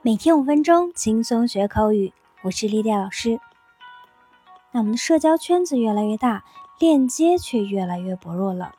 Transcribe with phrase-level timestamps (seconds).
[0.00, 2.12] 每天五分钟，轻松学口语。
[2.42, 3.40] 我是丽丽老师。
[4.70, 6.44] 那我们的社交圈子越来越大，
[6.78, 8.76] 链接却越来越薄弱了。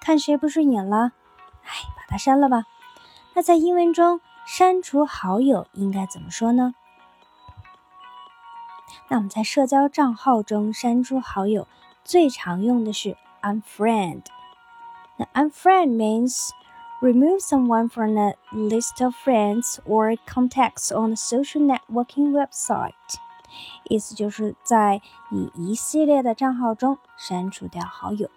[0.00, 1.12] 看谁不顺眼了，
[1.64, 2.64] 哎，把他删了吧。
[3.34, 6.74] 那在英文中，删除好友应该怎么说呢？
[9.08, 11.68] 那我们在社交账号中删除好友，
[12.04, 14.22] 最常用的是 unfriend。
[15.18, 16.48] 那 unfriend means
[17.01, 22.93] Remove someone from a list of friends or contacts on a social networking website，
[23.85, 28.29] 意思就是在你一系列的账号中删除掉好友。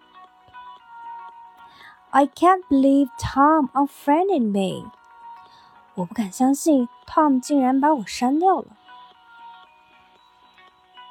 [2.11, 4.93] I can't believe Tom unfriended me。
[5.95, 8.67] 我不敢相信 Tom 竟然把我删掉了。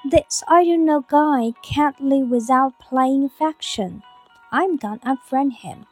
[0.10, 4.04] This I don't know guy can't live without playing affection.
[4.52, 5.86] I'm gonna unfriend him.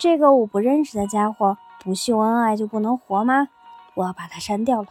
[0.00, 3.48] 这个我不认识的家伙不秀恩爱就不能活吗？
[3.92, 4.88] 我要把它删掉了。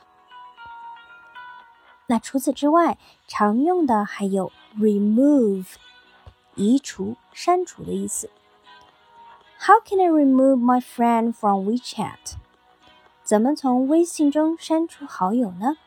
[2.06, 5.74] 那除此之外，常用的还有 remove，
[6.54, 8.30] 移除、删除的意思。
[9.60, 12.36] How can I remove my friend from WeChat？
[13.24, 15.78] 怎么从微信中删除好友呢？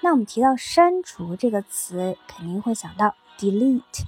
[0.00, 4.02] 那我们提到删除这个词，肯定会想到 delete。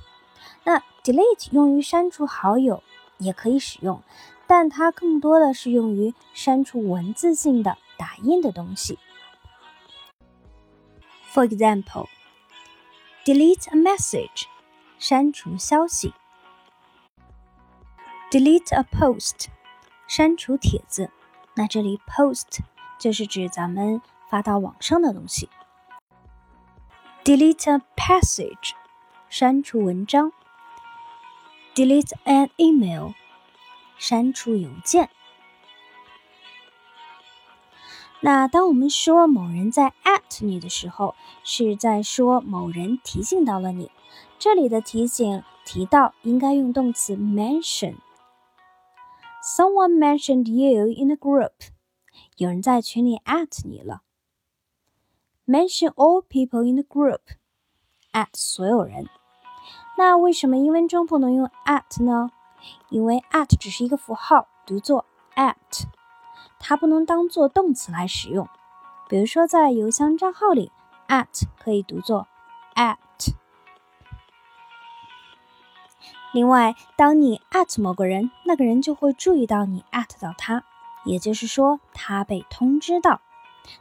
[0.69, 2.83] 那 delete 用于删除好友
[3.17, 4.03] 也可以使用，
[4.47, 8.99] 但它更多的是用于删除文字性的打印的东西。
[11.33, 12.07] For example,
[13.25, 14.45] delete a message，
[14.99, 16.13] 删除消息
[18.31, 19.47] ；delete a post，
[20.07, 21.11] 删除帖子。
[21.55, 22.59] 那这里 post
[22.99, 25.49] 就是指咱们发到网上的东西。
[27.25, 28.73] delete a passage，
[29.31, 30.31] 删除文章。
[31.79, 33.12] Delete an email，
[33.98, 35.11] 删除邮件。
[38.19, 43.93] 那当我们说某人在 at 你的时候，是在说某人提醒到了你。
[44.41, 47.95] 这里的提醒提到应该用动词 mention。
[49.41, 51.69] Someone mentioned you in the group。
[52.39, 54.03] 有人在群里 at 你了。
[55.47, 57.21] Mention all people in the group。
[58.12, 59.09] at 所有人。
[59.98, 62.31] 那为什么英文中不能用 at 呢？
[62.88, 65.04] 因为 at 只是一个符号，读作
[65.34, 65.56] at，
[66.60, 68.48] 它不能当做动词来使用。
[69.09, 70.70] 比如说，在邮箱账号里
[71.09, 72.28] ，at 可以读作
[72.76, 72.97] at。
[76.32, 80.62] 另外，当你 at 某个人，那个人就会注意到你 at 到他，
[81.04, 83.20] 也就是说，他被通知到。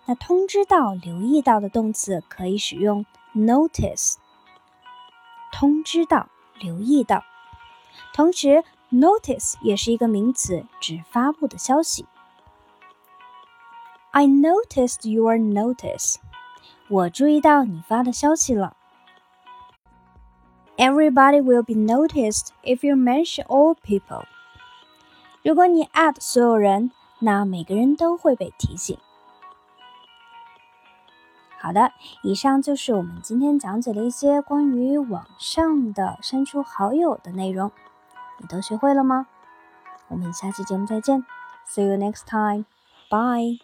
[0.08, 3.06] 那通知到、留意到的动词可以使用
[3.36, 4.16] notice。
[5.60, 6.30] 通知到，
[6.60, 7.24] 留意到。
[8.14, 12.06] 同时，notice 也是一个名词，指发布的消息。
[14.12, 16.18] I noticed your notice。
[16.90, 18.78] 我注意到你发的消息了。
[20.78, 24.26] Everybody will be noticed if you mention all people。
[25.42, 28.96] 如果你 at 所有人，那每个人都会被提醒。
[31.60, 31.92] 好的，
[32.22, 37.72] 以上就是我们今天讲解的一些关于网上的删除好友的内容，
[38.40, 39.28] 你都学会了吗？
[40.08, 41.26] 我们下期节目再见
[41.68, 43.60] ，See you next time，bye。